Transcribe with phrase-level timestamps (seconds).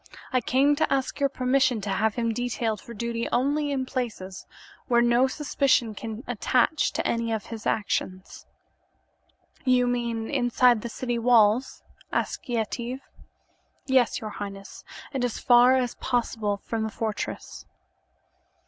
[0.33, 4.47] I come to ask your permission to have him detailed for duty only in places
[4.87, 8.47] where no suspicion can attach to any of his actions."
[9.63, 13.01] "You mean inside the city walls?" asked Yetive.
[13.85, 14.83] "Yes, your highness,
[15.13, 17.67] and as far as possible from the fortress."